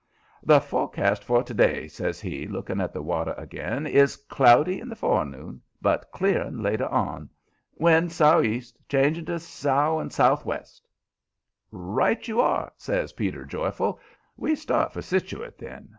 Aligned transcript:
"The 0.41 0.59
forecast 0.59 1.23
for 1.23 1.43
to 1.43 1.53
day," 1.53 1.87
says 1.87 2.19
he, 2.19 2.47
looking 2.47 2.81
at 2.81 2.91
the 2.91 3.03
water 3.03 3.35
again, 3.37 3.85
"is 3.85 4.15
cloudy 4.15 4.79
in 4.79 4.89
the 4.89 4.95
forenoon, 4.95 5.61
but 5.79 6.09
clearing 6.11 6.57
later 6.57 6.87
on. 6.87 7.29
Wind 7.77 8.11
sou'east, 8.11 8.79
changing 8.89 9.25
to 9.25 9.37
south 9.37 10.01
and 10.01 10.11
sou'west." 10.11 10.87
"Right 11.71 12.27
you 12.27 12.41
are!" 12.41 12.73
says 12.77 13.13
Peter, 13.13 13.45
joyful. 13.45 13.99
"We 14.37 14.55
start 14.55 14.91
for 14.91 15.01
Setuckit, 15.01 15.59
then. 15.59 15.89